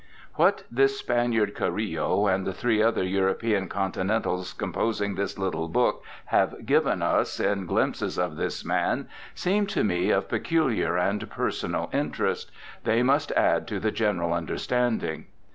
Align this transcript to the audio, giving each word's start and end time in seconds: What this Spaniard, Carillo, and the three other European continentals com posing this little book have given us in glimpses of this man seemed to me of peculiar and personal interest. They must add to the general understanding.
What 0.33 0.63
this 0.71 0.97
Spaniard, 0.97 1.53
Carillo, 1.53 2.25
and 2.25 2.43
the 2.43 2.53
three 2.55 2.81
other 2.81 3.03
European 3.03 3.69
continentals 3.69 4.51
com 4.51 4.73
posing 4.73 5.13
this 5.13 5.37
little 5.37 5.67
book 5.67 6.03
have 6.25 6.65
given 6.65 7.03
us 7.03 7.39
in 7.39 7.67
glimpses 7.67 8.17
of 8.17 8.35
this 8.35 8.65
man 8.65 9.07
seemed 9.35 9.69
to 9.69 9.83
me 9.83 10.09
of 10.09 10.27
peculiar 10.27 10.97
and 10.97 11.29
personal 11.29 11.87
interest. 11.93 12.49
They 12.83 13.03
must 13.03 13.31
add 13.33 13.67
to 13.67 13.79
the 13.79 13.91
general 13.91 14.33
understanding. 14.33 15.27